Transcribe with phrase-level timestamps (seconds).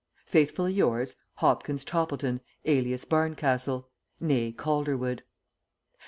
[0.25, 3.87] "Faithfully yours, "HOPKINS TOPPLETON, alias BARNCASTLE,
[4.19, 5.21] "Né CALDERWOOD.